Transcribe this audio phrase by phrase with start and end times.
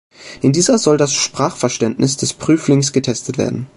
[0.41, 3.67] In dieser soll das Sprachverständnis des Prüflings getestet werden.